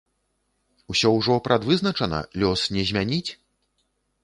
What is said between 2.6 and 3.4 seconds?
не змяніць?